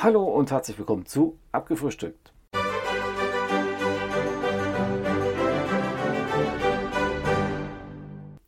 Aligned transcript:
Hallo 0.00 0.22
und 0.22 0.52
herzlich 0.52 0.78
willkommen 0.78 1.06
zu 1.06 1.40
Abgefrühstückt. 1.50 2.32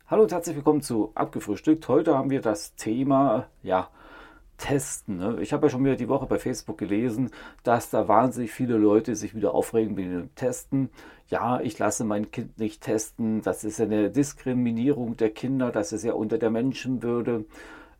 Hallo 0.07 0.23
und 0.23 0.31
herzlich 0.31 0.55
willkommen 0.55 0.81
zu 0.81 1.11
Abgefrühstückt. 1.13 1.89
Heute 1.89 2.17
haben 2.17 2.29
wir 2.29 2.39
das 2.39 2.75
Thema, 2.75 3.47
ja, 3.63 3.89
Testen. 4.55 5.17
Ne? 5.17 5.39
Ich 5.41 5.51
habe 5.51 5.65
ja 5.65 5.69
schon 5.69 5.83
wieder 5.83 5.97
die 5.97 6.07
Woche 6.07 6.25
bei 6.25 6.39
Facebook 6.39 6.77
gelesen, 6.77 7.31
dass 7.63 7.89
da 7.89 8.07
wahnsinnig 8.07 8.53
viele 8.53 8.77
Leute 8.77 9.17
sich 9.17 9.35
wieder 9.35 9.53
aufregen 9.53 9.97
wegen 9.97 10.11
dem 10.11 10.35
Testen. 10.35 10.89
Ja, 11.27 11.59
ich 11.59 11.77
lasse 11.77 12.05
mein 12.05 12.31
Kind 12.31 12.59
nicht 12.59 12.81
testen. 12.81 13.41
Das 13.41 13.65
ist 13.65 13.81
eine 13.81 14.09
Diskriminierung 14.09 15.17
der 15.17 15.31
Kinder. 15.31 15.69
Das 15.73 15.91
ist 15.91 16.05
ja 16.05 16.13
unter 16.13 16.37
der 16.37 16.49
Menschenwürde. 16.49 17.43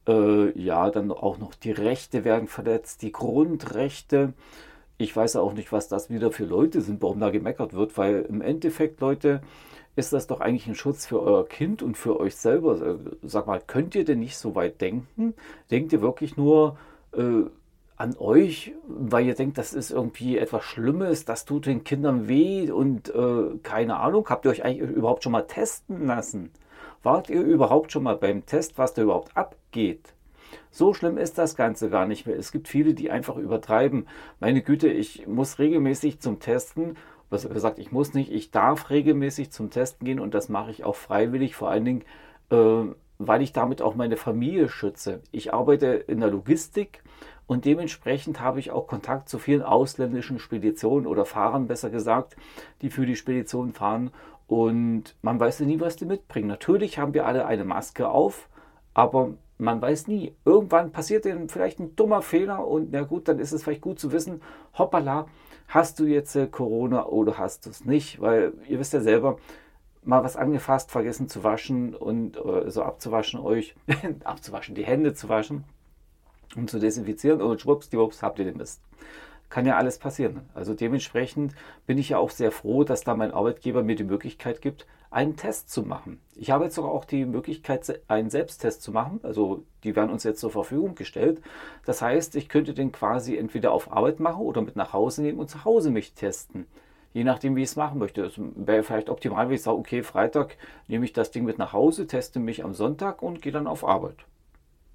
Äh, 0.07 0.57
ja, 0.59 0.89
dann 0.89 1.11
auch 1.11 1.37
noch 1.37 1.53
die 1.53 1.71
Rechte 1.71 2.23
werden 2.23 2.47
verletzt, 2.47 3.01
die 3.01 3.11
Grundrechte. 3.11 4.33
Ich 4.97 5.15
weiß 5.15 5.35
auch 5.35 5.53
nicht, 5.53 5.71
was 5.71 5.87
das 5.87 6.09
wieder 6.09 6.31
für 6.31 6.45
Leute 6.45 6.81
sind, 6.81 7.01
warum 7.01 7.19
da 7.19 7.29
gemeckert 7.29 7.73
wird, 7.73 7.97
weil 7.97 8.21
im 8.23 8.41
Endeffekt, 8.41 9.01
Leute, 9.01 9.41
ist 9.95 10.13
das 10.13 10.27
doch 10.27 10.39
eigentlich 10.39 10.67
ein 10.67 10.75
Schutz 10.75 11.05
für 11.05 11.21
euer 11.21 11.47
Kind 11.47 11.83
und 11.83 11.97
für 11.97 12.19
euch 12.19 12.35
selber. 12.35 12.81
Äh, 12.81 12.97
sag 13.23 13.47
mal, 13.47 13.61
könnt 13.65 13.95
ihr 13.95 14.05
denn 14.05 14.19
nicht 14.19 14.37
so 14.37 14.55
weit 14.55 14.81
denken? 14.81 15.33
Denkt 15.69 15.93
ihr 15.93 16.01
wirklich 16.01 16.37
nur 16.37 16.77
äh, 17.13 17.43
an 17.97 18.15
euch, 18.17 18.73
weil 18.87 19.25
ihr 19.27 19.35
denkt, 19.35 19.57
das 19.57 19.73
ist 19.73 19.91
irgendwie 19.91 20.37
etwas 20.37 20.63
Schlimmes, 20.63 21.25
das 21.25 21.45
tut 21.45 21.67
den 21.67 21.83
Kindern 21.83 22.27
weh 22.27 22.71
und 22.71 23.13
äh, 23.13 23.57
keine 23.61 23.97
Ahnung, 23.97 24.27
habt 24.29 24.45
ihr 24.45 24.51
euch 24.51 24.63
eigentlich 24.63 24.89
überhaupt 24.89 25.23
schon 25.23 25.33
mal 25.33 25.43
testen 25.43 26.07
lassen? 26.07 26.51
Wart 27.03 27.29
ihr 27.29 27.41
überhaupt 27.41 27.91
schon 27.91 28.03
mal 28.03 28.15
beim 28.15 28.45
Test, 28.45 28.77
was 28.77 28.93
da 28.93 29.01
überhaupt 29.01 29.35
abgeht? 29.35 30.13
So 30.69 30.93
schlimm 30.93 31.17
ist 31.17 31.37
das 31.37 31.55
Ganze 31.55 31.89
gar 31.89 32.05
nicht 32.05 32.27
mehr. 32.27 32.37
Es 32.37 32.51
gibt 32.51 32.67
viele, 32.67 32.93
die 32.93 33.09
einfach 33.09 33.37
übertreiben. 33.37 34.07
Meine 34.39 34.61
Güte, 34.61 34.87
ich 34.89 35.27
muss 35.27 35.59
regelmäßig 35.59 36.19
zum 36.19 36.39
Testen. 36.39 36.97
Was 37.29 37.47
gesagt, 37.47 37.79
ich 37.79 37.91
muss 37.91 38.13
nicht, 38.13 38.31
ich 38.31 38.51
darf 38.51 38.89
regelmäßig 38.89 39.51
zum 39.51 39.69
Testen 39.69 40.05
gehen 40.05 40.19
und 40.19 40.33
das 40.33 40.49
mache 40.49 40.69
ich 40.69 40.83
auch 40.83 40.95
freiwillig, 40.95 41.55
vor 41.55 41.69
allen 41.69 41.85
Dingen, 41.85 42.03
äh, 42.49 42.83
weil 43.19 43.41
ich 43.41 43.53
damit 43.53 43.81
auch 43.81 43.95
meine 43.95 44.17
Familie 44.17 44.67
schütze. 44.67 45.21
Ich 45.31 45.53
arbeite 45.53 45.87
in 45.87 46.19
der 46.19 46.29
Logistik 46.29 47.01
und 47.47 47.65
dementsprechend 47.65 48.41
habe 48.41 48.59
ich 48.59 48.71
auch 48.71 48.87
Kontakt 48.87 49.29
zu 49.29 49.39
vielen 49.39 49.61
ausländischen 49.61 50.39
Speditionen 50.39 51.07
oder 51.07 51.25
Fahrern, 51.25 51.67
besser 51.67 51.89
gesagt, 51.89 52.35
die 52.81 52.89
für 52.89 53.05
die 53.05 53.15
Spedition 53.15 53.71
fahren 53.71 54.11
und 54.51 55.15
man 55.21 55.39
weiß 55.39 55.59
ja 55.59 55.65
nie, 55.65 55.79
was 55.79 55.95
die 55.95 56.03
mitbringen. 56.03 56.49
Natürlich 56.49 56.99
haben 56.99 57.13
wir 57.13 57.25
alle 57.25 57.45
eine 57.45 57.63
Maske 57.63 58.09
auf, 58.09 58.49
aber 58.93 59.35
man 59.57 59.81
weiß 59.81 60.09
nie. 60.09 60.35
Irgendwann 60.43 60.91
passiert 60.91 61.25
ihnen 61.25 61.47
vielleicht 61.47 61.79
ein 61.79 61.95
dummer 61.95 62.21
Fehler 62.21 62.67
und 62.67 62.91
na 62.91 63.03
gut, 63.03 63.29
dann 63.29 63.39
ist 63.39 63.53
es 63.53 63.63
vielleicht 63.63 63.79
gut 63.79 63.97
zu 63.97 64.11
wissen, 64.11 64.41
hoppala, 64.77 65.27
hast 65.69 66.01
du 66.01 66.05
jetzt 66.05 66.35
äh, 66.35 66.47
Corona 66.47 67.05
oder 67.05 67.37
hast 67.37 67.65
du 67.65 67.69
es 67.69 67.85
nicht? 67.85 68.19
Weil 68.19 68.51
ihr 68.67 68.77
wisst 68.77 68.91
ja 68.91 68.99
selber, 68.99 69.37
mal 70.03 70.21
was 70.21 70.35
angefasst, 70.35 70.91
vergessen 70.91 71.29
zu 71.29 71.45
waschen 71.45 71.95
und 71.95 72.35
äh, 72.35 72.69
so 72.69 72.83
abzuwaschen 72.83 73.39
euch, 73.39 73.73
abzuwaschen, 74.25 74.75
die 74.75 74.85
Hände 74.85 75.13
zu 75.13 75.29
waschen 75.29 75.63
und 76.57 76.69
zu 76.69 76.77
desinfizieren 76.77 77.41
und 77.41 77.61
schwuppsdiwupps 77.61 78.21
habt 78.21 78.37
ihr 78.39 78.43
den 78.43 78.57
Mist 78.57 78.81
kann 79.51 79.67
ja 79.67 79.77
alles 79.77 79.99
passieren. 79.99 80.49
Also 80.55 80.73
dementsprechend 80.73 81.53
bin 81.85 81.99
ich 81.99 82.09
ja 82.09 82.17
auch 82.17 82.31
sehr 82.31 82.51
froh, 82.51 82.83
dass 82.83 83.03
da 83.03 83.15
mein 83.15 83.31
Arbeitgeber 83.31 83.83
mir 83.83 83.95
die 83.95 84.05
Möglichkeit 84.05 84.61
gibt, 84.61 84.87
einen 85.11 85.35
Test 85.35 85.69
zu 85.69 85.83
machen. 85.83 86.21
Ich 86.35 86.51
habe 86.51 86.63
jetzt 86.63 86.75
sogar 86.75 86.91
auch 86.91 87.03
die 87.03 87.25
Möglichkeit, 87.25 88.01
einen 88.07 88.29
Selbsttest 88.29 88.81
zu 88.81 88.93
machen. 88.93 89.19
Also 89.23 89.63
die 89.83 89.95
werden 89.95 90.09
uns 90.09 90.23
jetzt 90.23 90.39
zur 90.39 90.51
Verfügung 90.51 90.95
gestellt. 90.95 91.41
Das 91.85 92.01
heißt, 92.01 92.35
ich 92.37 92.47
könnte 92.47 92.73
den 92.73 92.93
quasi 92.93 93.37
entweder 93.37 93.73
auf 93.73 93.91
Arbeit 93.91 94.21
machen 94.21 94.41
oder 94.41 94.61
mit 94.61 94.77
nach 94.77 94.93
Hause 94.93 95.21
nehmen 95.21 95.39
und 95.39 95.49
zu 95.49 95.65
Hause 95.65 95.91
mich 95.91 96.13
testen. 96.13 96.65
Je 97.13 97.25
nachdem, 97.25 97.57
wie 97.57 97.63
ich 97.63 97.69
es 97.69 97.75
machen 97.75 97.99
möchte. 97.99 98.23
Es 98.23 98.35
wäre 98.37 98.83
vielleicht 98.83 99.09
optimal, 99.09 99.49
wenn 99.49 99.55
ich 99.55 99.63
sage, 99.63 99.77
okay, 99.77 100.01
Freitag 100.01 100.55
nehme 100.87 101.03
ich 101.03 101.11
das 101.11 101.31
Ding 101.31 101.43
mit 101.43 101.57
nach 101.57 101.73
Hause, 101.73 102.07
teste 102.07 102.39
mich 102.39 102.63
am 102.63 102.73
Sonntag 102.73 103.21
und 103.21 103.41
gehe 103.41 103.51
dann 103.51 103.67
auf 103.67 103.85
Arbeit. 103.85 104.15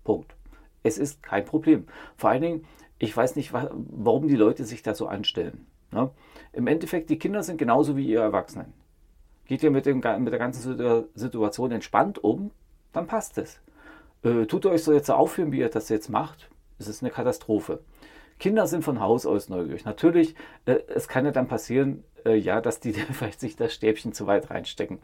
Punkt. 0.03 0.34
Es 0.83 0.97
ist 0.97 1.23
kein 1.23 1.44
Problem. 1.44 1.87
Vor 2.17 2.31
allen 2.31 2.43
Dingen, 2.43 2.65
ich 2.99 3.17
weiß 3.17 3.37
nicht, 3.37 3.53
warum 3.53 4.29
die 4.29 4.37
Leute 4.37 4.65
sich 4.65 4.83
da 4.83 4.95
so 4.95 5.07
anstellen. 5.07 5.67
Ne? 5.93 6.11
Im 6.53 6.67
Endeffekt, 6.67 7.11
die 7.11 7.19
Kinder 7.19 7.43
sind 7.43 7.59
genauso 7.59 7.97
wie 7.97 8.07
ihr 8.07 8.21
Erwachsenen. 8.21 8.73
Geht 9.45 9.62
ihr 9.62 9.71
mit, 9.71 9.87
dem, 9.87 9.97
mit 9.97 10.33
der 10.33 10.39
ganzen 10.39 11.09
Situation 11.15 11.71
entspannt 11.71 12.23
um, 12.23 12.51
dann 12.93 13.06
passt 13.06 13.39
es. 13.39 13.61
Äh, 14.23 14.47
tut 14.47 14.65
ihr 14.65 14.71
euch 14.71 14.83
so 14.83 14.93
jetzt 14.93 15.06
so 15.06 15.15
aufführen, 15.15 15.53
wie 15.53 15.61
ihr 15.61 15.69
das 15.69 15.89
jetzt 15.89 16.09
macht, 16.09 16.51
es 16.79 16.89
ist 16.89 17.03
eine 17.03 17.12
Katastrophe. 17.12 17.81
Kinder 18.39 18.67
sind 18.67 18.83
von 18.83 19.01
Haus 19.01 19.27
aus 19.27 19.49
neugierig. 19.49 19.85
Natürlich, 19.85 20.35
äh, 20.67 20.79
es 20.95 21.09
kann 21.09 21.25
ja 21.25 21.31
dann 21.31 21.49
passieren, 21.49 22.05
äh, 22.27 22.37
ja, 22.37 22.61
dass 22.61 22.81
die 22.81 22.93
vielleicht 23.13 23.41
sich 23.41 23.57
das 23.57 23.73
Stäbchen 23.73 24.13
zu 24.13 24.27
weit 24.27 24.51
reinstecken. 24.51 24.99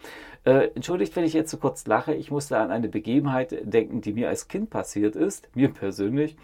Äh, 0.45 0.69
entschuldigt, 0.75 1.15
wenn 1.17 1.25
ich 1.25 1.33
jetzt 1.33 1.51
so 1.51 1.57
kurz 1.57 1.87
lache. 1.87 2.15
Ich 2.15 2.31
musste 2.31 2.59
an 2.59 2.71
eine 2.71 2.89
Begebenheit 2.89 3.57
denken, 3.63 4.01
die 4.01 4.13
mir 4.13 4.29
als 4.29 4.49
Kind 4.49 4.71
passiert 4.71 5.17
ist, 5.17 5.49
mir 5.55 5.69
persönlich. 5.71 6.37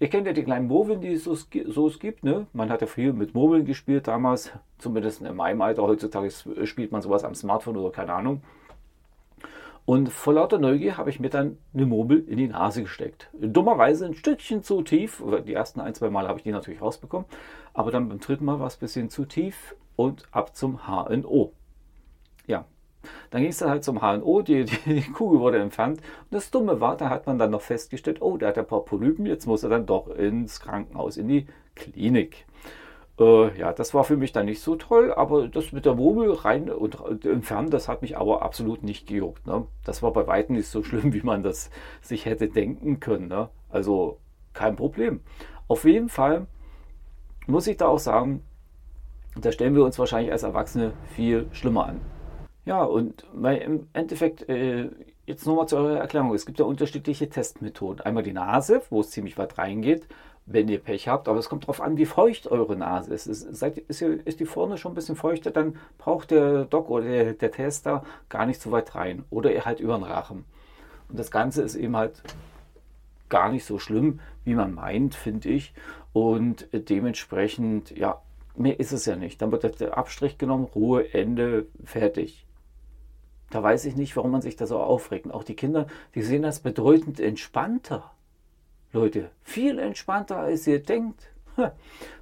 Ihr 0.00 0.08
kennt 0.08 0.26
ja 0.26 0.32
die 0.32 0.42
kleinen 0.42 0.66
Murmeln, 0.66 1.00
die 1.00 1.12
es 1.12 1.24
so, 1.24 1.34
so 1.34 1.86
es 1.86 1.98
gibt. 2.00 2.24
Ne? 2.24 2.46
Man 2.52 2.70
hat 2.70 2.80
ja 2.80 2.86
viel 2.86 3.12
mit 3.12 3.34
Murmeln 3.34 3.64
gespielt 3.64 4.08
damals, 4.08 4.50
zumindest 4.78 5.22
in 5.22 5.36
meinem 5.36 5.60
Alter. 5.60 5.82
Heutzutage 5.82 6.30
spielt 6.64 6.90
man 6.90 7.02
sowas 7.02 7.24
am 7.24 7.34
Smartphone 7.34 7.76
oder 7.76 7.92
keine 7.92 8.14
Ahnung. 8.14 8.42
Und 9.84 10.10
vor 10.10 10.34
lauter 10.34 10.58
Neugier 10.58 10.96
habe 10.96 11.10
ich 11.10 11.18
mir 11.18 11.28
dann 11.28 11.58
eine 11.74 11.86
Murmel 11.86 12.24
in 12.28 12.36
die 12.36 12.46
Nase 12.46 12.82
gesteckt. 12.82 13.30
Dummerweise 13.32 14.06
ein 14.06 14.14
Stückchen 14.14 14.62
zu 14.62 14.82
tief. 14.82 15.22
Die 15.46 15.54
ersten 15.54 15.80
ein, 15.80 15.94
zwei 15.94 16.08
Mal 16.08 16.28
habe 16.28 16.38
ich 16.38 16.44
die 16.44 16.52
natürlich 16.52 16.80
rausbekommen. 16.80 17.26
Aber 17.74 17.90
dann 17.90 18.08
beim 18.08 18.20
dritten 18.20 18.44
Mal 18.44 18.60
war 18.60 18.68
es 18.68 18.76
ein 18.76 18.80
bisschen 18.80 19.10
zu 19.10 19.24
tief 19.24 19.74
und 19.96 20.26
ab 20.30 20.56
zum 20.56 20.86
HNO. 20.86 21.52
Ja, 22.46 22.64
dann 23.30 23.42
ging 23.42 23.50
es 23.50 23.58
dann 23.58 23.70
halt 23.70 23.84
zum 23.84 24.00
HNO, 24.00 24.42
die, 24.42 24.64
die, 24.64 24.76
die, 24.86 25.00
Kugel 25.12 25.40
wurde 25.40 25.58
entfernt. 25.58 25.98
Und 25.98 26.32
das 26.32 26.50
Dumme 26.50 26.80
war, 26.80 26.96
da 26.96 27.08
hat 27.08 27.26
man 27.26 27.38
dann 27.38 27.50
noch 27.50 27.62
festgestellt, 27.62 28.22
oh, 28.22 28.36
der 28.36 28.48
hat 28.48 28.58
ein 28.58 28.66
paar 28.66 28.84
Polypen, 28.84 29.26
jetzt 29.26 29.46
muss 29.46 29.62
er 29.62 29.70
dann 29.70 29.86
doch 29.86 30.08
ins 30.08 30.60
Krankenhaus, 30.60 31.16
in 31.16 31.28
die 31.28 31.46
Klinik. 31.74 32.46
Äh, 33.22 33.58
ja, 33.58 33.72
das 33.72 33.94
war 33.94 34.04
für 34.04 34.16
mich 34.16 34.32
dann 34.32 34.46
nicht 34.46 34.60
so 34.60 34.74
toll, 34.74 35.12
aber 35.12 35.46
das 35.46 35.72
mit 35.72 35.86
der 35.86 35.94
Murmel 35.94 36.32
rein 36.32 36.70
und 36.70 36.98
entfernen, 37.24 37.70
das 37.70 37.88
hat 37.88 38.02
mich 38.02 38.16
aber 38.16 38.42
absolut 38.42 38.82
nicht 38.82 39.06
gejuckt. 39.06 39.46
Ne? 39.46 39.66
Das 39.84 40.02
war 40.02 40.12
bei 40.12 40.26
weitem 40.26 40.56
nicht 40.56 40.68
so 40.68 40.82
schlimm, 40.82 41.12
wie 41.12 41.22
man 41.22 41.42
das 41.42 41.70
sich 42.00 42.26
hätte 42.26 42.48
denken 42.48 43.00
können. 43.00 43.28
Ne? 43.28 43.48
Also 43.70 44.18
kein 44.54 44.76
Problem. 44.76 45.20
Auf 45.68 45.84
jeden 45.84 46.08
Fall 46.08 46.46
muss 47.46 47.66
ich 47.66 47.76
da 47.76 47.86
auch 47.86 47.98
sagen, 47.98 48.42
da 49.40 49.52
stellen 49.52 49.74
wir 49.74 49.84
uns 49.84 49.98
wahrscheinlich 49.98 50.32
als 50.32 50.42
Erwachsene 50.42 50.92
viel 51.14 51.46
schlimmer 51.52 51.86
an. 51.86 52.00
Ja, 52.64 52.84
und 52.84 53.24
im 53.32 53.88
Endeffekt, 53.92 54.48
äh, 54.48 54.90
jetzt 55.26 55.46
nochmal 55.46 55.66
zur 55.66 55.98
Erklärung. 55.98 56.34
Es 56.34 56.46
gibt 56.46 56.58
ja 56.58 56.64
unterschiedliche 56.64 57.28
Testmethoden. 57.28 58.00
Einmal 58.00 58.22
die 58.22 58.32
Nase, 58.32 58.82
wo 58.90 59.00
es 59.00 59.10
ziemlich 59.10 59.38
weit 59.38 59.58
reingeht 59.58 60.06
wenn 60.46 60.68
ihr 60.68 60.78
Pech 60.78 61.08
habt. 61.08 61.28
Aber 61.28 61.38
es 61.38 61.48
kommt 61.48 61.64
darauf 61.64 61.80
an, 61.80 61.96
wie 61.96 62.06
feucht 62.06 62.46
eure 62.46 62.76
Nase 62.76 63.14
ist. 63.14 63.26
ist, 63.26 63.54
seid, 63.54 63.78
ist, 63.78 64.02
ist, 64.02 64.40
die 64.40 64.46
vorne 64.46 64.78
schon 64.78 64.92
ein 64.92 64.94
bisschen 64.96 65.16
feuchter, 65.16 65.50
dann 65.50 65.76
braucht 65.98 66.30
der 66.30 66.64
Doc 66.64 66.90
oder 66.90 67.04
der, 67.04 67.32
der 67.34 67.50
Tester 67.50 68.04
gar 68.28 68.46
nicht 68.46 68.60
so 68.60 68.70
weit 68.70 68.94
rein. 68.94 69.24
Oder 69.30 69.52
ihr 69.52 69.64
halt 69.64 69.80
über 69.80 69.94
den 69.96 70.04
Rachen. 70.04 70.44
Und 71.08 71.18
das 71.18 71.30
Ganze 71.30 71.62
ist 71.62 71.74
eben 71.74 71.96
halt 71.96 72.22
gar 73.28 73.50
nicht 73.50 73.64
so 73.64 73.78
schlimm, 73.78 74.20
wie 74.44 74.54
man 74.54 74.74
meint, 74.74 75.14
finde 75.14 75.48
ich. 75.48 75.72
Und 76.12 76.68
dementsprechend, 76.72 77.90
ja, 77.90 78.20
mehr 78.56 78.78
ist 78.78 78.92
es 78.92 79.06
ja 79.06 79.16
nicht. 79.16 79.40
Dann 79.40 79.52
wird 79.52 79.80
der 79.80 79.96
Abstrich 79.96 80.38
genommen, 80.38 80.64
Ruhe, 80.64 81.12
Ende, 81.14 81.66
fertig. 81.84 82.46
Da 83.50 83.62
weiß 83.62 83.84
ich 83.84 83.96
nicht, 83.96 84.16
warum 84.16 84.30
man 84.30 84.42
sich 84.42 84.56
da 84.56 84.66
so 84.66 84.78
aufregt. 84.78 85.26
Und 85.26 85.32
auch 85.32 85.44
die 85.44 85.56
Kinder, 85.56 85.86
die 86.14 86.22
sehen 86.22 86.42
das 86.42 86.60
bedeutend 86.60 87.20
entspannter. 87.20 88.10
Leute, 88.92 89.30
viel 89.42 89.78
entspannter, 89.78 90.36
als 90.36 90.66
ihr 90.66 90.82
denkt. 90.82 91.32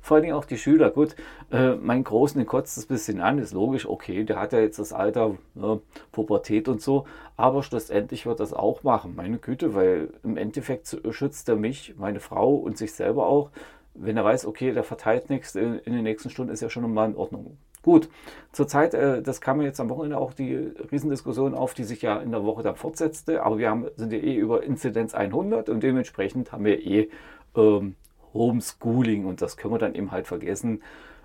Vor 0.00 0.14
allen 0.14 0.22
Dingen 0.22 0.34
auch 0.34 0.44
die 0.44 0.58
Schüler. 0.58 0.90
Gut, 0.90 1.14
äh, 1.50 1.74
mein 1.74 2.04
Großen, 2.04 2.38
den 2.38 2.46
kotzt 2.46 2.78
es 2.78 2.84
ein 2.84 2.88
bisschen 2.88 3.20
an, 3.20 3.38
ist 3.38 3.52
logisch, 3.52 3.86
okay, 3.86 4.24
der 4.24 4.40
hat 4.40 4.52
ja 4.52 4.60
jetzt 4.60 4.78
das 4.78 4.92
Alter, 4.92 5.36
ne, 5.54 5.80
Pubertät 6.12 6.68
und 6.68 6.80
so, 6.80 7.06
aber 7.36 7.62
schlussendlich 7.62 8.26
wird 8.26 8.40
das 8.40 8.52
auch 8.52 8.82
machen, 8.82 9.14
meine 9.16 9.38
Güte, 9.38 9.74
weil 9.74 10.10
im 10.22 10.36
Endeffekt 10.36 10.96
schützt 11.10 11.48
er 11.48 11.56
mich, 11.56 11.94
meine 11.96 12.20
Frau 12.20 12.54
und 12.54 12.78
sich 12.78 12.92
selber 12.92 13.26
auch. 13.26 13.50
Wenn 13.94 14.16
er 14.16 14.24
weiß, 14.24 14.46
okay, 14.46 14.72
der 14.72 14.84
verteilt 14.84 15.30
nichts, 15.30 15.54
in, 15.56 15.78
in 15.80 15.92
den 15.92 16.04
nächsten 16.04 16.30
Stunden 16.30 16.52
ist 16.52 16.62
ja 16.62 16.70
schon 16.70 16.92
mal 16.92 17.10
in 17.10 17.16
Ordnung. 17.16 17.56
Gut, 17.82 18.10
zurzeit, 18.52 18.92
äh, 18.92 19.22
das 19.22 19.40
kam 19.40 19.58
mir 19.58 19.64
jetzt 19.64 19.80
am 19.80 19.88
Wochenende 19.88 20.18
auch 20.18 20.34
die 20.34 20.54
Riesendiskussion 20.54 21.54
auf, 21.54 21.72
die 21.72 21.84
sich 21.84 22.02
ja 22.02 22.18
in 22.18 22.30
der 22.30 22.44
Woche 22.44 22.62
dann 22.62 22.76
fortsetzte, 22.76 23.42
aber 23.42 23.58
wir 23.58 23.70
haben, 23.70 23.86
sind 23.96 24.12
ja 24.12 24.18
eh 24.18 24.36
über 24.36 24.62
Inzidenz 24.62 25.14
100 25.14 25.68
und 25.70 25.82
dementsprechend 25.82 26.52
haben 26.52 26.64
wir 26.64 26.84
eh 26.84 27.08
ähm, 27.56 27.96
Homeschooling 28.34 29.24
und 29.24 29.40
das 29.40 29.56
können 29.56 29.74
wir 29.74 29.78
dann 29.78 29.94
eben 29.94 30.10
halt 30.10 30.26
vergessen. 30.26 30.82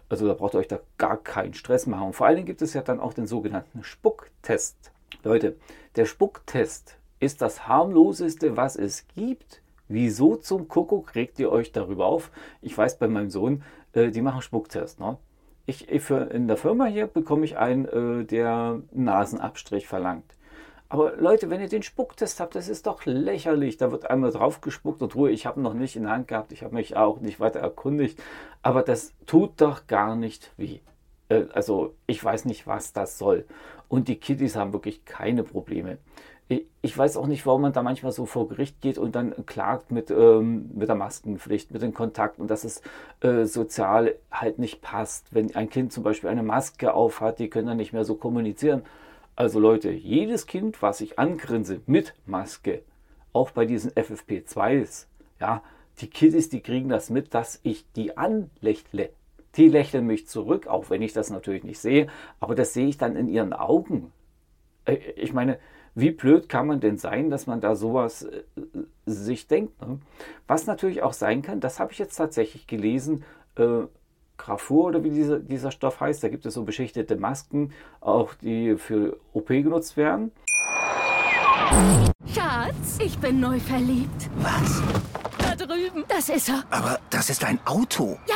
Also 0.08 0.28
da 0.28 0.34
braucht 0.34 0.54
ihr 0.54 0.60
euch 0.60 0.68
da 0.68 0.80
gar 0.98 1.18
keinen 1.18 1.54
Stress 1.54 1.88
machen. 1.88 2.08
Und 2.08 2.14
vor 2.14 2.28
allen 2.28 2.36
Dingen 2.36 2.48
gibt 2.48 2.62
es 2.62 2.74
ja 2.74 2.82
dann 2.82 3.00
auch 3.00 3.14
den 3.14 3.28
sogenannten 3.28 3.84
Spucktest. 3.84 4.92
Leute, 5.24 5.56
der 5.96 6.06
Spucktest 6.06 6.98
ist 7.20 7.42
das 7.42 7.68
harmloseste, 7.68 8.56
was 8.56 8.76
es 8.76 9.06
gibt. 9.16 9.62
Wieso 9.88 10.36
zum 10.36 10.68
Kuckuck 10.68 11.16
regt 11.16 11.40
ihr 11.40 11.52
euch 11.52 11.72
darüber 11.72 12.06
auf? 12.06 12.32
Ich 12.62 12.78
weiß 12.78 12.98
bei 12.98 13.08
meinem 13.08 13.30
Sohn, 13.30 13.64
äh, 13.94 14.10
die 14.10 14.22
machen 14.22 14.42
Spucktest. 14.42 15.00
Ne? 15.00 15.18
Ich, 15.66 15.90
ich 15.90 16.02
für, 16.02 16.30
in 16.32 16.48
der 16.48 16.58
Firma 16.58 16.86
hier 16.86 17.08
bekomme 17.08 17.46
ich 17.46 17.58
einen, 17.58 17.86
äh, 17.86 18.26
der 18.26 18.82
Nasenabstrich 18.92 19.88
verlangt. 19.88 20.36
Aber 20.88 21.16
Leute, 21.18 21.50
wenn 21.50 21.62
ihr 21.62 21.68
den 21.68 21.82
Spucktest 21.82 22.40
habt, 22.40 22.56
das 22.56 22.70
ist 22.70 22.86
doch 22.86 23.06
lächerlich. 23.06 23.78
Da 23.78 23.92
wird 23.92 24.10
einmal 24.10 24.32
drauf 24.32 24.62
gespuckt 24.62 25.02
und 25.02 25.16
Ruhe, 25.16 25.32
ich 25.32 25.46
habe 25.46 25.60
noch 25.60 25.74
nicht 25.74 25.96
in 25.96 26.04
der 26.04 26.12
Hand 26.12 26.28
gehabt, 26.28 26.52
ich 26.52 26.64
habe 26.64 26.76
mich 26.76 26.96
auch 26.96 27.20
nicht 27.20 27.40
weiter 27.40 27.60
erkundigt. 27.60 28.22
Aber 28.62 28.84
das 28.84 29.14
tut 29.26 29.60
doch 29.62 29.88
gar 29.88 30.16
nicht 30.16 30.52
weh. 30.58 30.80
Äh, 31.30 31.46
also 31.54 31.96
ich 32.06 32.24
weiß 32.24 32.46
nicht, 32.46 32.68
was 32.68 32.94
das 32.94 33.18
soll. 33.18 33.46
Und 33.88 34.08
die 34.08 34.20
Kiddies 34.20 34.56
haben 34.56 34.74
wirklich 34.74 35.06
keine 35.06 35.44
Probleme. 35.44 35.98
Ich 36.48 36.96
weiß 36.96 37.18
auch 37.18 37.26
nicht, 37.26 37.48
warum 37.48 37.64
man 37.64 37.74
da 37.74 37.82
manchmal 37.82 38.12
so 38.12 38.28
vor 38.28 38.48
Gericht 38.48 38.80
geht 38.80 39.00
und 39.00 39.16
dann 39.16 39.48
klagt 39.48 39.92
mit, 39.92 40.12
ähm, 40.12 40.70
mit 40.76 40.88
der 40.88 40.96
Maskenpflicht, 40.96 41.72
mit 41.72 41.82
den 41.82 41.96
Kontakten 41.96 42.44
und 42.44 42.52
dass 42.52 42.64
es 42.64 42.84
äh, 43.22 43.46
sozial 43.46 44.14
halt 44.32 44.60
nicht 44.60 44.82
passt. 44.82 45.34
Wenn 45.34 45.56
ein 45.56 45.70
Kind 45.70 45.92
zum 45.92 46.04
Beispiel 46.04 46.30
eine 46.30 46.44
Maske 46.44 46.94
aufhat, 46.94 47.40
die 47.40 47.50
können 47.50 47.68
dann 47.68 47.78
nicht 47.78 47.94
mehr 47.94 48.06
so 48.06 48.14
kommunizieren. 48.14 48.84
Also 49.36 49.60
Leute, 49.60 49.90
jedes 49.90 50.46
Kind, 50.46 50.84
was 50.84 51.02
ich 51.02 51.18
angrinse 51.18 51.82
mit 51.88 52.14
Maske, 52.28 52.84
auch 53.34 53.50
bei 53.50 53.66
diesen 53.66 53.92
FFP2s, 53.92 55.08
ja, 55.40 55.64
die 56.00 56.10
Kiddies, 56.10 56.50
die 56.50 56.62
kriegen 56.62 56.90
das 56.90 57.10
mit, 57.10 57.34
dass 57.34 57.60
ich 57.64 57.92
die 57.94 58.18
anlächle. 58.18 59.10
Die 59.56 59.68
lächeln 59.68 60.06
mich 60.06 60.28
zurück, 60.28 60.68
auch 60.68 60.90
wenn 60.90 61.02
ich 61.02 61.14
das 61.14 61.32
natürlich 61.32 61.64
nicht 61.64 61.80
sehe, 61.80 62.08
aber 62.40 62.54
das 62.54 62.74
sehe 62.74 62.88
ich 62.88 62.98
dann 62.98 63.16
in 63.16 63.28
ihren 63.28 63.54
Augen. 63.54 64.12
Äh, 64.86 64.98
ich 65.16 65.34
meine, 65.34 65.58
wie 65.96 66.12
blöd 66.12 66.50
kann 66.50 66.68
man 66.68 66.82
denn 66.82 66.98
sein, 66.98 67.30
dass 67.30 67.48
man 67.48 67.62
da 67.62 67.76
sowas 67.76 68.24
äh, 68.24 68.44
sich 69.06 69.48
denkt? 69.48 69.82
Ne? 69.82 70.00
Was 70.46 70.68
natürlich 70.68 71.02
auch 71.02 71.14
sein 71.14 71.42
kann, 71.42 71.62
das 71.62 71.80
habe 71.80 71.94
ich 71.94 72.00
jetzt 72.00 72.16
tatsächlich 72.16 72.68
gelesen, 72.68 73.24
äh, 73.56 73.84
Grafur 74.38 74.88
oder 74.88 75.04
wie 75.06 75.10
dieser, 75.10 75.40
dieser 75.40 75.72
Stoff 75.72 76.02
heißt, 76.02 76.22
da 76.22 76.28
gibt 76.28 76.46
es 76.46 76.54
so 76.54 76.64
beschichtete 76.64 77.16
Masken, 77.16 77.72
auch 78.02 78.34
die 78.34 78.76
für 78.76 79.18
OP 79.32 79.48
genutzt 79.48 79.96
werden. 79.96 80.32
Schatz, 82.28 83.00
ich 83.00 83.18
bin 83.20 83.40
neu 83.40 83.60
verliebt. 83.60 84.30
Was? 84.40 84.82
Da 85.38 85.56
drüben. 85.56 86.04
Das 86.10 86.28
ist 86.28 86.50
er. 86.50 86.64
Aber 86.70 87.00
das 87.10 87.30
ist 87.30 87.46
ein 87.46 87.60
Auto. 87.66 88.18
Ja, 88.28 88.36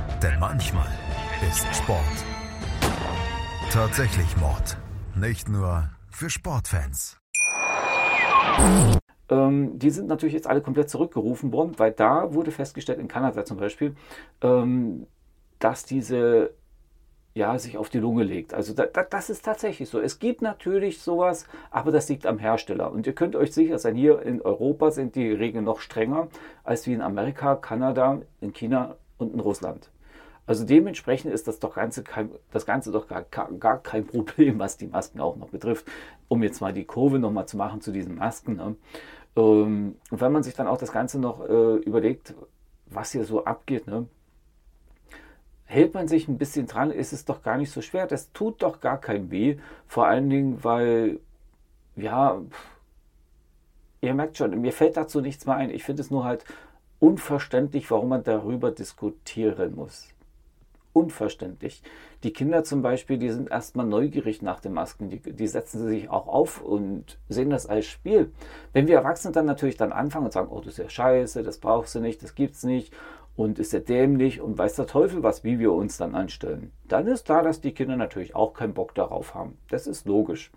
denn 0.21 0.39
manchmal 0.39 0.87
ist 1.49 1.65
Sport 1.75 2.25
tatsächlich 3.71 4.35
Mord. 4.37 4.77
Nicht 5.15 5.49
nur 5.49 5.89
für 6.09 6.29
Sportfans. 6.29 7.17
Ähm, 9.29 9.79
die 9.79 9.89
sind 9.89 10.07
natürlich 10.07 10.33
jetzt 10.33 10.47
alle 10.47 10.61
komplett 10.61 10.89
zurückgerufen 10.89 11.51
worden, 11.53 11.73
weil 11.77 11.91
da 11.91 12.33
wurde 12.33 12.51
festgestellt, 12.51 12.99
in 12.99 13.07
Kanada 13.07 13.45
zum 13.45 13.57
Beispiel, 13.57 13.95
ähm, 14.41 15.07
dass 15.59 15.85
diese 15.85 16.51
ja, 17.33 17.57
sich 17.57 17.77
auf 17.77 17.89
die 17.89 17.99
Lunge 17.99 18.23
legt. 18.23 18.53
Also 18.53 18.73
da, 18.73 18.85
da, 18.85 19.03
das 19.03 19.29
ist 19.29 19.45
tatsächlich 19.45 19.87
so. 19.87 20.01
Es 20.01 20.19
gibt 20.19 20.41
natürlich 20.41 20.99
sowas, 20.99 21.47
aber 21.69 21.91
das 21.91 22.09
liegt 22.09 22.25
am 22.25 22.39
Hersteller. 22.39 22.91
Und 22.91 23.07
ihr 23.07 23.13
könnt 23.13 23.37
euch 23.37 23.53
sicher 23.53 23.79
sein, 23.79 23.95
hier 23.95 24.21
in 24.21 24.41
Europa 24.41 24.91
sind 24.91 25.15
die 25.15 25.31
Regeln 25.31 25.63
noch 25.63 25.79
strenger 25.79 26.27
als 26.65 26.85
wie 26.87 26.93
in 26.93 27.01
Amerika, 27.01 27.55
Kanada, 27.55 28.19
in 28.41 28.51
China 28.51 28.97
und 29.17 29.33
in 29.33 29.39
Russland. 29.39 29.91
Also 30.45 30.65
dementsprechend 30.65 31.33
ist 31.33 31.47
das, 31.47 31.59
doch 31.59 31.75
Ganze 31.75 32.03
kein, 32.03 32.31
das 32.51 32.65
Ganze 32.65 32.91
doch 32.91 33.07
gar, 33.07 33.23
gar 33.23 33.81
kein 33.81 34.05
Problem, 34.05 34.59
was 34.59 34.77
die 34.77 34.87
Masken 34.87 35.21
auch 35.21 35.35
noch 35.37 35.49
betrifft. 35.49 35.85
Um 36.27 36.43
jetzt 36.43 36.61
mal 36.61 36.73
die 36.73 36.85
Kurve 36.85 37.19
nochmal 37.19 37.47
zu 37.47 37.57
machen 37.57 37.81
zu 37.81 37.91
diesen 37.91 38.15
Masken. 38.15 38.55
Ne? 38.55 38.75
Ähm, 39.35 39.95
und 40.09 40.21
wenn 40.21 40.31
man 40.31 40.43
sich 40.43 40.53
dann 40.53 40.67
auch 40.67 40.77
das 40.77 40.91
Ganze 40.91 41.19
noch 41.19 41.47
äh, 41.47 41.75
überlegt, 41.77 42.33
was 42.87 43.11
hier 43.11 43.23
so 43.23 43.45
abgeht, 43.45 43.87
ne? 43.87 44.07
hält 45.71 45.93
man 45.93 46.07
sich 46.07 46.27
ein 46.27 46.37
bisschen 46.37 46.67
dran, 46.67 46.91
ist 46.91 47.13
es 47.13 47.23
doch 47.23 47.43
gar 47.43 47.57
nicht 47.57 47.71
so 47.71 47.81
schwer. 47.81 48.05
Das 48.05 48.33
tut 48.33 48.61
doch 48.61 48.81
gar 48.81 48.99
kein 48.99 49.31
weh. 49.31 49.57
Vor 49.87 50.05
allen 50.05 50.29
Dingen, 50.29 50.63
weil, 50.63 51.19
ja, 51.95 52.41
ihr 54.01 54.13
merkt 54.13 54.37
schon, 54.37 54.59
mir 54.59 54.73
fällt 54.73 54.97
dazu 54.97 55.21
nichts 55.21 55.45
mehr 55.45 55.55
ein. 55.55 55.69
Ich 55.69 55.85
finde 55.85 56.01
es 56.01 56.11
nur 56.11 56.25
halt 56.25 56.43
unverständlich, 56.99 57.89
warum 57.89 58.09
man 58.09 58.23
darüber 58.23 58.69
diskutieren 58.71 59.75
muss. 59.75 60.09
Unverständlich. 60.93 61.81
Die 62.23 62.33
Kinder 62.33 62.63
zum 62.63 62.81
Beispiel, 62.81 63.17
die 63.17 63.29
sind 63.29 63.49
erstmal 63.49 63.85
neugierig 63.85 64.41
nach 64.41 64.59
den 64.59 64.73
Masken. 64.73 65.09
Die, 65.09 65.19
die 65.19 65.47
setzen 65.47 65.87
sich 65.87 66.09
auch 66.09 66.27
auf 66.27 66.61
und 66.61 67.17
sehen 67.29 67.49
das 67.49 67.65
als 67.65 67.85
Spiel. 67.85 68.31
Wenn 68.73 68.87
wir 68.87 68.97
Erwachsene 68.97 69.31
dann 69.31 69.45
natürlich 69.45 69.77
dann 69.77 69.93
anfangen 69.93 70.25
und 70.25 70.33
sagen, 70.33 70.49
oh, 70.51 70.59
das 70.59 70.73
ist 70.73 70.77
ja 70.79 70.89
scheiße, 70.89 71.43
das 71.43 71.59
brauchst 71.59 71.95
du 71.95 71.99
nicht, 71.99 72.21
das 72.23 72.35
gibt's 72.35 72.63
nicht 72.63 72.93
und 73.35 73.59
ist 73.59 73.73
er 73.73 73.79
dämlich 73.79 74.41
und 74.41 74.57
weiß 74.57 74.75
der 74.75 74.87
Teufel 74.87 75.23
was, 75.23 75.43
wie 75.43 75.59
wir 75.59 75.71
uns 75.71 75.97
dann 75.97 76.15
anstellen. 76.15 76.71
Dann 76.87 77.07
ist 77.07 77.25
klar, 77.25 77.43
dass 77.43 77.61
die 77.61 77.73
Kinder 77.73 77.95
natürlich 77.95 78.35
auch 78.35 78.53
keinen 78.53 78.73
Bock 78.73 78.93
darauf 78.93 79.33
haben. 79.33 79.57
Das 79.69 79.87
ist 79.87 80.05
logisch, 80.05 80.51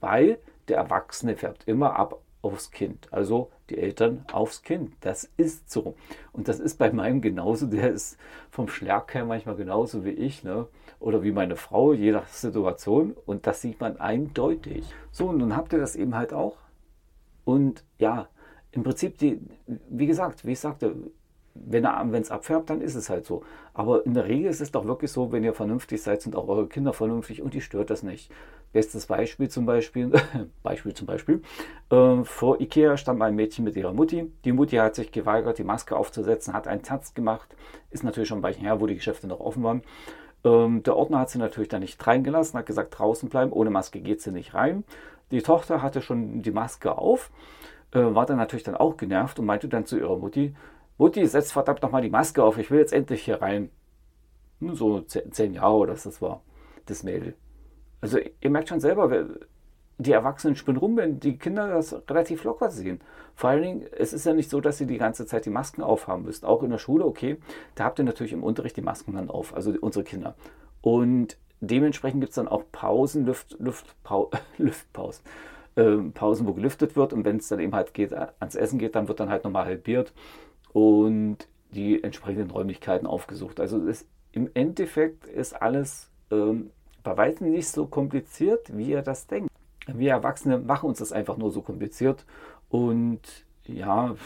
weil 0.00 0.38
der 0.68 0.76
Erwachsene 0.76 1.36
färbt 1.36 1.66
immer 1.66 1.98
ab 1.98 2.20
aufs 2.42 2.70
Kind, 2.70 3.12
also 3.12 3.50
die 3.68 3.78
Eltern 3.78 4.24
aufs 4.32 4.62
Kind. 4.62 4.92
Das 5.00 5.28
ist 5.36 5.70
so. 5.70 5.94
Und 6.32 6.48
das 6.48 6.60
ist 6.60 6.78
bei 6.78 6.92
meinem 6.92 7.20
genauso, 7.20 7.66
der 7.66 7.90
ist 7.90 8.16
vom 8.50 8.68
Schlerk 8.68 9.14
her 9.14 9.24
manchmal 9.24 9.56
genauso 9.56 10.04
wie 10.04 10.10
ich, 10.10 10.44
ne? 10.44 10.68
oder 11.00 11.22
wie 11.22 11.32
meine 11.32 11.56
Frau, 11.56 11.92
je 11.92 12.12
nach 12.12 12.28
Situation. 12.28 13.14
Und 13.26 13.46
das 13.46 13.60
sieht 13.60 13.80
man 13.80 13.98
eindeutig. 13.98 14.84
So, 15.10 15.28
und 15.28 15.38
nun 15.38 15.56
habt 15.56 15.72
ihr 15.72 15.78
das 15.78 15.96
eben 15.96 16.14
halt 16.14 16.32
auch. 16.32 16.56
Und 17.44 17.84
ja, 17.98 18.28
im 18.72 18.82
Prinzip, 18.82 19.18
die, 19.18 19.40
wie 19.88 20.06
gesagt, 20.06 20.44
wie 20.44 20.52
ich 20.52 20.60
sagte, 20.60 20.94
wenn 21.66 21.84
es 22.22 22.30
abfärbt, 22.30 22.70
dann 22.70 22.80
ist 22.80 22.94
es 22.94 23.10
halt 23.10 23.26
so. 23.26 23.42
Aber 23.74 24.04
in 24.06 24.14
der 24.14 24.26
Regel 24.26 24.50
ist 24.50 24.60
es 24.60 24.72
doch 24.72 24.86
wirklich 24.86 25.12
so, 25.12 25.32
wenn 25.32 25.44
ihr 25.44 25.54
vernünftig 25.54 26.02
seid, 26.02 26.22
sind 26.22 26.36
auch 26.36 26.48
eure 26.48 26.66
Kinder 26.66 26.92
vernünftig 26.92 27.42
und 27.42 27.54
die 27.54 27.60
stört 27.60 27.90
das 27.90 28.02
nicht. 28.02 28.30
Bestes 28.72 29.06
Beispiel 29.06 29.48
zum 29.48 29.66
Beispiel, 29.66 30.12
Beispiel 30.62 30.94
zum 30.94 31.06
Beispiel, 31.06 31.42
äh, 31.90 32.22
vor 32.24 32.60
Ikea 32.60 32.96
stand 32.96 33.22
ein 33.22 33.34
Mädchen 33.34 33.64
mit 33.64 33.76
ihrer 33.76 33.92
Mutti. 33.92 34.30
Die 34.44 34.52
Mutti 34.52 34.76
hat 34.76 34.94
sich 34.94 35.10
geweigert, 35.10 35.58
die 35.58 35.64
Maske 35.64 35.96
aufzusetzen, 35.96 36.54
hat 36.54 36.68
einen 36.68 36.82
Tanz 36.82 37.14
gemacht. 37.14 37.48
Ist 37.90 38.04
natürlich 38.04 38.28
schon 38.28 38.38
ein 38.38 38.42
Weilchen 38.42 38.64
her, 38.64 38.80
wo 38.80 38.86
die 38.86 38.94
Geschäfte 38.96 39.26
noch 39.26 39.40
offen 39.40 39.62
waren. 39.62 39.82
Ähm, 40.44 40.82
der 40.82 40.96
Ordner 40.96 41.20
hat 41.20 41.30
sie 41.30 41.38
natürlich 41.38 41.68
da 41.68 41.78
nicht 41.78 42.04
reingelassen, 42.06 42.58
hat 42.58 42.66
gesagt, 42.66 42.98
draußen 42.98 43.28
bleiben, 43.28 43.52
ohne 43.52 43.70
Maske 43.70 44.00
geht 44.00 44.22
sie 44.22 44.32
nicht 44.32 44.54
rein. 44.54 44.84
Die 45.30 45.42
Tochter 45.42 45.82
hatte 45.82 46.00
schon 46.00 46.42
die 46.42 46.50
Maske 46.50 46.96
auf, 46.96 47.30
äh, 47.92 47.98
war 48.00 48.26
dann 48.26 48.36
natürlich 48.36 48.64
dann 48.64 48.76
auch 48.76 48.96
genervt 48.96 49.38
und 49.38 49.46
meinte 49.46 49.68
dann 49.68 49.86
zu 49.86 49.98
ihrer 49.98 50.16
Mutti, 50.16 50.54
Mutti, 50.98 51.24
setz 51.26 51.52
verdammt 51.52 51.82
nochmal 51.82 52.02
die 52.02 52.10
Maske 52.10 52.42
auf, 52.42 52.58
ich 52.58 52.70
will 52.70 52.80
jetzt 52.80 52.92
endlich 52.92 53.22
hier 53.22 53.40
rein. 53.40 53.70
Hm, 54.60 54.74
so 54.74 55.00
zehn 55.00 55.54
Jahre 55.54 55.76
oder 55.76 55.92
das 55.94 56.20
war 56.20 56.42
das 56.86 57.04
Mädel. 57.04 57.34
Also 58.00 58.18
ihr 58.40 58.50
merkt 58.50 58.68
schon 58.68 58.80
selber, 58.80 59.26
die 59.98 60.12
Erwachsenen 60.12 60.56
spinnen 60.56 60.78
rum, 60.78 60.96
wenn 60.96 61.20
die 61.20 61.38
Kinder 61.38 61.68
das 61.68 61.94
relativ 62.08 62.44
locker 62.44 62.70
sehen. 62.70 63.00
Vor 63.34 63.50
allen 63.50 63.62
Dingen, 63.62 63.86
es 63.96 64.12
ist 64.12 64.26
ja 64.26 64.32
nicht 64.32 64.50
so, 64.50 64.60
dass 64.60 64.78
sie 64.78 64.86
die 64.86 64.98
ganze 64.98 65.26
Zeit 65.26 65.44
die 65.46 65.50
Masken 65.50 65.82
aufhaben 65.82 66.24
müsst. 66.24 66.44
Auch 66.44 66.62
in 66.62 66.70
der 66.70 66.78
Schule, 66.78 67.04
okay, 67.04 67.38
da 67.74 67.84
habt 67.84 67.98
ihr 67.98 68.04
natürlich 68.04 68.32
im 68.32 68.44
Unterricht 68.44 68.76
die 68.76 68.82
Masken 68.82 69.14
dann 69.14 69.30
auf, 69.30 69.54
also 69.54 69.72
unsere 69.80 70.04
Kinder. 70.04 70.34
Und 70.82 71.36
dementsprechend 71.60 72.20
gibt 72.20 72.30
es 72.30 72.36
dann 72.36 72.48
auch 72.48 72.64
Pausen, 72.70 73.26
Luft, 73.26 73.56
Luftpau 73.58 74.30
Luftpausen, 74.58 75.24
ähm, 75.76 76.12
Pausen, 76.12 76.46
wo 76.46 76.54
gelüftet 76.54 76.96
wird. 76.96 77.12
Und 77.12 77.24
wenn 77.24 77.36
es 77.36 77.48
dann 77.48 77.60
eben 77.60 77.74
halt 77.74 77.94
geht, 77.94 78.12
ans 78.12 78.54
Essen 78.54 78.78
geht, 78.78 78.94
dann 78.94 79.08
wird 79.08 79.18
dann 79.18 79.30
halt 79.30 79.44
nochmal 79.44 79.64
halbiert 79.64 80.12
und 80.72 81.48
die 81.70 82.02
entsprechenden 82.02 82.50
Räumlichkeiten 82.50 83.06
aufgesucht. 83.06 83.60
Also 83.60 83.86
es, 83.86 84.06
im 84.32 84.50
Endeffekt 84.54 85.26
ist 85.26 85.60
alles 85.60 86.10
ähm, 86.30 86.70
bei 87.02 87.16
weitem 87.16 87.50
nicht 87.50 87.68
so 87.68 87.86
kompliziert, 87.86 88.76
wie 88.76 88.90
ihr 88.90 89.02
das 89.02 89.26
denkt. 89.26 89.50
Wir 89.86 90.10
Erwachsene 90.10 90.58
machen 90.58 90.88
uns 90.88 90.98
das 90.98 91.12
einfach 91.12 91.36
nur 91.36 91.50
so 91.50 91.62
kompliziert 91.62 92.26
und 92.68 93.20
ja, 93.64 94.16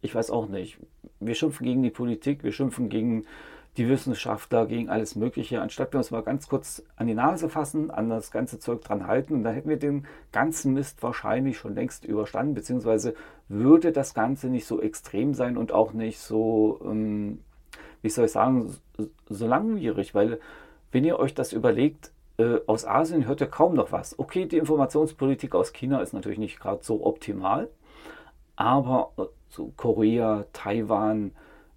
ich 0.00 0.14
weiß 0.14 0.30
auch 0.30 0.48
nicht. 0.48 0.78
Wir 1.20 1.34
schimpfen 1.34 1.66
gegen 1.66 1.82
die 1.82 1.90
Politik, 1.90 2.44
wir 2.44 2.52
schimpfen 2.52 2.88
gegen 2.88 3.24
die 3.78 3.88
Wissenschaftler 3.88 4.66
gegen 4.66 4.90
alles 4.90 5.16
Mögliche, 5.16 5.62
anstatt 5.62 5.92
wir 5.92 5.98
uns 5.98 6.10
mal 6.10 6.22
ganz 6.22 6.46
kurz 6.46 6.82
an 6.96 7.06
die 7.06 7.14
Nase 7.14 7.48
fassen, 7.48 7.90
an 7.90 8.10
das 8.10 8.30
ganze 8.30 8.58
Zeug 8.58 8.82
dran 8.82 9.06
halten, 9.06 9.42
dann 9.42 9.54
hätten 9.54 9.70
wir 9.70 9.78
den 9.78 10.06
ganzen 10.30 10.74
Mist 10.74 11.02
wahrscheinlich 11.02 11.56
schon 11.56 11.74
längst 11.74 12.04
überstanden, 12.04 12.54
beziehungsweise 12.54 13.14
würde 13.48 13.90
das 13.90 14.12
Ganze 14.12 14.48
nicht 14.48 14.66
so 14.66 14.80
extrem 14.80 15.32
sein 15.32 15.56
und 15.56 15.72
auch 15.72 15.94
nicht 15.94 16.18
so, 16.18 16.80
ähm, 16.84 17.40
wie 18.02 18.10
soll 18.10 18.26
ich 18.26 18.32
sagen, 18.32 18.76
so 19.28 19.46
langwierig, 19.46 20.14
weil 20.14 20.38
wenn 20.90 21.04
ihr 21.04 21.18
euch 21.18 21.32
das 21.32 21.54
überlegt, 21.54 22.12
äh, 22.36 22.58
aus 22.66 22.84
Asien 22.84 23.26
hört 23.26 23.40
ihr 23.40 23.46
kaum 23.46 23.74
noch 23.74 23.90
was. 23.90 24.18
Okay, 24.18 24.44
die 24.44 24.58
Informationspolitik 24.58 25.54
aus 25.54 25.72
China 25.72 26.02
ist 26.02 26.12
natürlich 26.12 26.38
nicht 26.38 26.60
gerade 26.60 26.84
so 26.84 27.06
optimal, 27.06 27.70
aber 28.54 29.12
äh, 29.16 29.22
so 29.48 29.72
Korea, 29.78 30.44
Taiwan, 30.52 31.32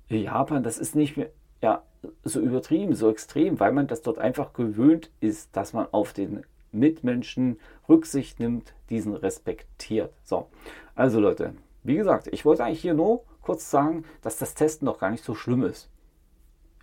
Japan, 0.10 0.62
das 0.62 0.78
ist 0.78 0.96
nicht 0.96 1.16
mehr 1.16 1.30
ja, 1.66 1.82
so 2.24 2.40
übertrieben, 2.40 2.94
so 2.94 3.10
extrem, 3.10 3.60
weil 3.60 3.72
man 3.72 3.88
das 3.88 4.04
dort 4.04 4.20
einfach 4.20 4.54
gewöhnt 4.54 5.10
ist, 5.20 5.58
dass 5.58 5.74
man 5.74 5.88
auf 5.92 6.14
den 6.14 6.46
Mitmenschen 6.72 7.60
Rücksicht 7.90 8.40
nimmt, 8.40 8.76
diesen 8.92 9.16
respektiert. 9.16 10.14
So, 10.24 10.48
also 10.94 11.20
Leute, 11.20 11.56
wie 11.82 11.96
gesagt, 11.96 12.28
ich 12.28 12.46
wollte 12.46 12.64
eigentlich 12.64 12.82
hier 12.82 12.94
nur 12.94 13.24
kurz 13.42 13.72
sagen, 13.72 14.06
dass 14.22 14.38
das 14.38 14.54
Testen 14.54 14.86
noch 14.86 15.00
gar 15.00 15.10
nicht 15.10 15.24
so 15.24 15.34
schlimm 15.34 15.64
ist. 15.64 15.90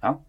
Ja? 0.03 0.21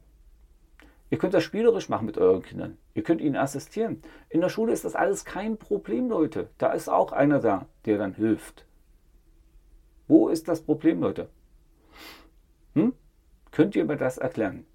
Ihr 1.09 1.17
könnt 1.17 1.33
das 1.33 1.43
spielerisch 1.43 1.89
machen 1.89 2.05
mit 2.05 2.19
euren 2.19 2.43
Kindern. 2.43 2.77
Ihr 2.93 3.01
könnt 3.01 3.21
ihnen 3.21 3.35
assistieren. 3.35 4.03
In 4.29 4.41
der 4.41 4.49
Schule 4.49 4.71
ist 4.71 4.85
das 4.85 4.93
alles 4.93 5.25
kein 5.25 5.57
Problem, 5.57 6.09
Leute. 6.09 6.49
Da 6.59 6.73
ist 6.73 6.89
auch 6.89 7.11
einer 7.11 7.39
da, 7.39 7.65
der 7.85 7.97
dann 7.97 8.13
hilft. 8.13 8.67
Wo 10.07 10.29
ist 10.29 10.47
das 10.47 10.61
Problem, 10.61 11.01
Leute? 11.01 11.27
Könnt 13.53 13.75
ihr 13.75 13.85
mir 13.85 13.97
das 13.97 14.17
erklären, 14.17 14.65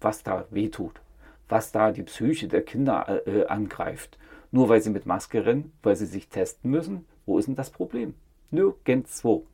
was 0.00 0.22
da 0.22 0.46
wehtut? 0.48 1.02
Was 1.50 1.70
da 1.70 1.92
die 1.92 2.02
Psyche 2.02 2.48
der 2.48 2.62
Kinder 2.62 3.20
äh, 3.26 3.44
angreift? 3.44 4.18
Nur 4.50 4.70
weil 4.70 4.80
sie 4.80 4.88
mit 4.88 5.04
Maske 5.04 5.44
rennen, 5.44 5.70
weil 5.82 5.96
sie 5.96 6.06
sich 6.06 6.28
testen 6.28 6.70
müssen? 6.70 7.04
Wo 7.26 7.38
ist 7.38 7.46
denn 7.46 7.56
das 7.56 7.68
Problem? 7.68 8.14
Nirgendwo. 8.50 9.44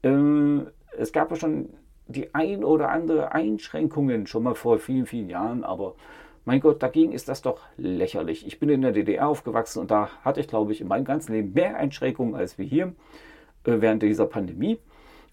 Äh, 0.00 0.60
es 0.96 1.12
gab 1.12 1.30
ja 1.30 1.36
schon 1.36 1.68
die 2.06 2.34
ein 2.34 2.64
oder 2.64 2.88
andere 2.88 3.32
Einschränkungen 3.32 4.26
schon 4.26 4.42
mal 4.42 4.54
vor 4.54 4.78
vielen, 4.78 5.04
vielen 5.04 5.28
Jahren, 5.28 5.62
aber 5.62 5.94
mein 6.46 6.60
Gott, 6.60 6.82
dagegen 6.82 7.12
ist 7.12 7.28
das 7.28 7.42
doch 7.42 7.60
lächerlich. 7.76 8.46
Ich 8.46 8.58
bin 8.58 8.70
in 8.70 8.80
der 8.80 8.92
DDR 8.92 9.28
aufgewachsen 9.28 9.80
und 9.80 9.90
da 9.90 10.08
hatte 10.24 10.40
ich, 10.40 10.48
glaube 10.48 10.72
ich, 10.72 10.80
in 10.80 10.88
meinem 10.88 11.04
ganzen 11.04 11.34
Leben 11.34 11.52
mehr 11.52 11.76
Einschränkungen 11.76 12.34
als 12.34 12.56
wir 12.56 12.64
hier 12.64 12.94
äh, 13.64 13.82
während 13.82 14.02
dieser 14.02 14.24
Pandemie. 14.24 14.78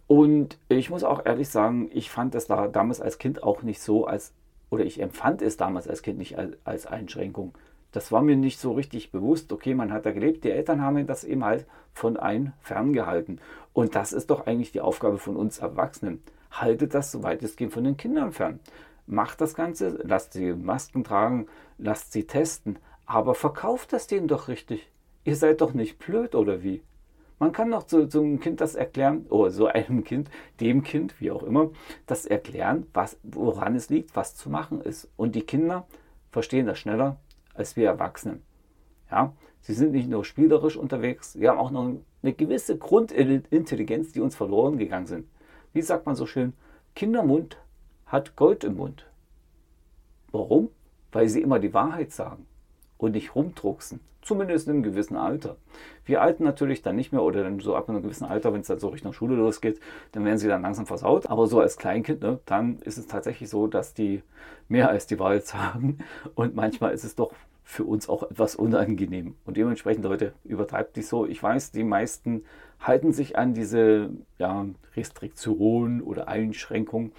Und 0.08 0.58
ich 0.70 0.90
muss 0.90 1.04
auch 1.04 1.26
ehrlich 1.26 1.50
sagen, 1.50 1.90
ich 1.94 2.10
fand 2.10 2.36
es 2.36 2.48
da 2.48 2.68
damals 2.68 3.02
als 3.02 3.18
Kind 3.18 3.44
auch 3.44 3.64
nicht 3.64 3.82
so 3.82 4.06
als, 4.06 4.34
oder 4.70 4.86
ich 4.86 5.02
empfand 5.02 5.42
es 5.42 5.58
damals 5.58 5.88
als 5.88 6.02
Kind 6.02 6.18
nicht 6.18 6.38
als, 6.38 6.58
als 6.64 6.86
Einschränkung. 6.86 7.54
Das 7.92 8.12
war 8.12 8.22
mir 8.22 8.36
nicht 8.36 8.60
so 8.60 8.74
richtig 8.74 9.12
bewusst. 9.12 9.52
Okay, 9.52 9.74
man 9.74 9.92
hat 9.92 10.06
da 10.06 10.12
gelebt, 10.12 10.44
die 10.44 10.52
Eltern 10.52 10.82
haben 10.82 11.08
das 11.08 11.24
eben 11.24 11.46
halt 11.46 11.66
von 11.94 12.18
einem 12.18 12.52
ferngehalten. 12.62 13.40
Und 13.74 13.96
das 13.96 14.14
ist 14.14 14.30
doch 14.30 14.46
eigentlich 14.46 14.72
die 14.72 14.82
Aufgabe 14.82 15.18
von 15.18 15.36
uns 15.36 15.60
Erwachsenen 15.60 16.22
haltet 16.62 16.94
das 16.94 17.12
soweit 17.12 17.44
es 17.44 17.56
geht 17.56 17.72
von 17.72 17.84
den 17.84 17.98
Kindern 17.98 18.32
fern. 18.32 18.60
Macht 19.08 19.42
das 19.42 19.56
Ganze, 19.56 20.00
lasst 20.04 20.34
sie 20.34 20.54
Masken 20.54 21.04
tragen, 21.04 21.48
lasst 21.78 22.12
sie 22.12 22.26
testen, 22.26 22.80
aber 23.06 23.36
verkauft 23.36 23.94
das 23.94 24.08
denen 24.08 24.28
doch 24.28 24.48
richtig. 24.48 24.90
Ihr 25.24 25.36
seid 25.36 25.62
doch 25.62 25.74
nicht 25.74 26.00
blöd 26.00 26.36
oder 26.36 26.64
wie? 26.64 26.82
Man 27.40 27.52
kann 27.52 27.72
doch 27.72 27.84
zu, 27.84 28.08
zu 28.08 28.22
einem 28.22 28.40
Kind 28.40 28.62
das 28.62 28.76
erklären, 28.76 29.26
oder 29.30 29.52
so 29.52 29.68
einem 29.68 30.04
Kind, 30.04 30.30
dem 30.62 30.84
Kind, 30.84 31.20
wie 31.20 31.32
auch 31.32 31.44
immer, 31.44 31.72
das 32.06 32.26
erklären, 32.26 32.88
was, 32.94 33.18
woran 33.24 33.76
es 33.76 33.90
liegt, 33.90 34.16
was 34.16 34.36
zu 34.36 34.50
machen 34.50 34.82
ist. 34.82 35.10
Und 35.18 35.36
die 35.36 35.42
Kinder 35.42 35.86
verstehen 36.32 36.66
das 36.66 36.80
schneller 36.80 37.18
als 37.54 37.76
wir 37.76 37.88
Erwachsenen. 37.88 38.42
Ja, 39.12 39.34
sie 39.62 39.74
sind 39.74 39.92
nicht 39.92 40.10
nur 40.10 40.24
spielerisch 40.26 40.78
unterwegs, 40.78 41.34
sie 41.34 41.48
haben 41.48 41.60
auch 41.60 41.72
noch 41.72 41.96
eine 42.24 42.34
gewisse 42.34 42.78
Grundintelligenz, 42.78 44.12
die 44.14 44.22
uns 44.22 44.36
verloren 44.36 44.78
gegangen 44.78 45.08
sind 45.08 45.28
wie 45.76 45.82
sagt 45.82 46.06
man 46.06 46.16
so 46.16 46.26
schön, 46.26 46.54
Kindermund 46.96 47.58
hat 48.06 48.38
Gold 48.38 48.64
im 48.64 48.78
Mund. 48.78 49.06
Warum? 50.32 50.70
Weil 51.12 51.28
sie 51.28 51.42
immer 51.42 51.60
die 51.60 51.74
Wahrheit 51.74 52.14
sagen 52.14 52.48
und 52.98 53.12
nicht 53.12 53.36
rumdrucksen. 53.36 54.00
Zumindest 54.22 54.68
in 54.68 54.74
einem 54.74 54.84
gewissen 54.84 55.18
Alter. 55.18 55.56
Wir 56.04 56.22
Alten 56.22 56.44
natürlich 56.44 56.82
dann 56.82 56.96
nicht 56.96 57.12
mehr 57.12 57.22
oder 57.22 57.44
dann 57.44 57.60
so 57.60 57.76
ab 57.76 57.90
einem 57.90 58.02
gewissen 58.02 58.26
Alter, 58.26 58.54
wenn 58.54 58.62
es 58.62 58.68
dann 58.68 58.80
so 58.80 58.88
Richtung 58.88 59.14
Schule 59.14 59.36
losgeht, 59.36 59.80
dann 60.14 60.26
werden 60.26 60.40
sie 60.40 60.48
dann 60.48 60.64
langsam 60.64 60.88
versaut. 60.88 61.30
Aber 61.30 61.46
so 61.46 61.60
als 61.60 61.78
Kleinkind, 61.78 62.22
ne, 62.22 62.40
dann 62.46 62.80
ist 62.80 62.98
es 62.98 63.06
tatsächlich 63.06 63.50
so, 63.50 63.68
dass 63.68 63.94
die 63.94 64.24
mehr 64.68 64.90
als 64.90 65.06
die 65.06 65.20
Wahrheit 65.20 65.46
sagen. 65.46 66.00
Und 66.34 66.56
manchmal 66.56 66.94
ist 66.94 67.04
es 67.04 67.14
doch 67.14 67.34
für 67.64 67.84
uns 67.84 68.10
auch 68.10 68.24
etwas 68.24 68.56
unangenehm. 68.56 69.36
Und 69.46 69.58
dementsprechend, 69.58 70.06
Leute, 70.06 70.34
übertreibt 70.44 70.98
nicht 70.98 71.08
so. 71.08 71.26
Ich 71.26 71.42
weiß, 71.42 71.72
die 71.72 71.84
meisten 71.84 72.44
halten 72.80 73.12
sich 73.12 73.38
an 73.38 73.54
diese 73.54 74.10
ja, 74.38 74.66
Restriktionen 74.96 76.02
oder 76.02 76.28
Einschränkungen, 76.28 77.12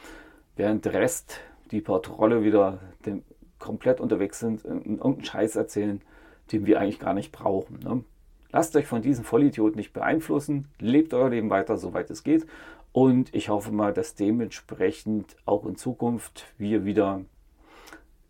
während 0.55 0.85
der 0.85 0.95
Rest, 0.95 1.41
die 1.71 1.81
per 1.81 2.01
Trolle 2.03 2.43
wieder 2.43 2.79
dem, 3.05 3.23
komplett 3.59 4.01
unterwegs 4.01 4.39
sind, 4.41 4.65
irgendeinen 4.65 5.25
Scheiß 5.25 5.57
erzählen, 5.57 6.01
den 6.53 6.67
wir 6.67 6.81
eigentlich 6.81 7.01
gar 7.01 7.15
nicht 7.15 7.33
brauchen. 7.33 7.81
Ne? 7.81 8.05
Lasst 8.53 8.77
euch 8.77 8.87
von 8.87 9.03
diesen 9.03 9.25
Vollidioten 9.25 9.77
nicht 9.77 9.93
beeinflussen, 9.93 10.69
lebt 10.79 11.13
euer 11.15 11.31
Leben 11.31 11.51
weiter, 11.51 11.77
soweit 11.77 12.11
es 12.11 12.23
geht. 12.23 12.47
Und 12.93 13.35
ich 13.35 13.49
hoffe 13.49 13.73
mal, 13.73 13.93
dass 13.93 14.15
dementsprechend 14.15 15.37
auch 15.45 15.67
in 15.67 15.77
Zukunft 15.77 16.47
wir 16.57 16.85
wieder 16.85 17.21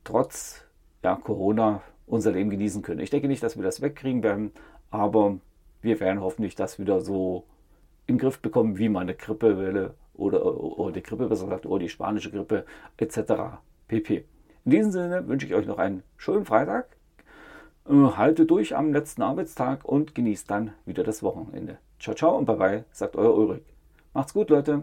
trotz 0.02 0.64
ja, 1.04 1.14
Corona 1.16 1.82
unser 2.06 2.32
Leben 2.32 2.50
genießen 2.50 2.82
können. 2.82 3.00
Ich 3.00 3.10
denke 3.10 3.28
nicht, 3.28 3.42
dass 3.42 3.56
wir 3.56 3.62
das 3.62 3.80
wegkriegen 3.80 4.22
werden, 4.22 4.52
aber 4.90 5.38
wir 5.82 6.00
werden 6.00 6.20
hoffentlich 6.20 6.54
das 6.54 6.78
wieder 6.78 7.00
so 7.00 7.44
den 8.08 8.18
Griff 8.18 8.40
bekommen, 8.40 8.78
wie 8.78 8.88
meine 8.88 9.14
Grippewelle 9.14 9.94
oder, 10.14 10.44
oder 10.44 10.92
die 10.92 11.02
Grippe 11.02 11.28
besser 11.28 11.44
gesagt, 11.44 11.66
oder 11.66 11.80
die 11.80 11.88
spanische 11.88 12.30
Grippe 12.30 12.64
etc. 12.96 13.60
pp. 13.88 14.24
In 14.66 14.72
diesem 14.72 14.90
Sinne 14.90 15.28
wünsche 15.28 15.46
ich 15.46 15.54
euch 15.54 15.64
noch 15.64 15.78
einen 15.78 16.02
schönen 16.16 16.44
Freitag. 16.44 16.88
Äh, 17.88 17.92
halte 17.92 18.46
durch 18.46 18.74
am 18.74 18.92
letzten 18.92 19.22
Arbeitstag 19.22 19.84
und 19.84 20.16
genießt 20.16 20.50
dann 20.50 20.72
wieder 20.84 21.04
das 21.04 21.22
Wochenende. 21.22 21.78
Ciao, 22.00 22.16
ciao 22.16 22.36
und 22.36 22.46
bye 22.46 22.56
bye, 22.56 22.84
sagt 22.90 23.14
euer 23.14 23.32
Ulrich. 23.32 23.62
Macht's 24.12 24.34
gut, 24.34 24.50
Leute. 24.50 24.82